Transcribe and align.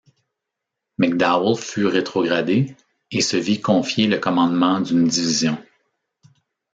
McDowell 0.99 1.55
fut 1.55 1.85
rétrogradé 1.85 2.75
et 3.11 3.21
se 3.21 3.37
vit 3.37 3.61
confier 3.61 4.07
le 4.07 4.17
commandement 4.17 4.81
d'une 4.81 5.05
division. 5.07 5.59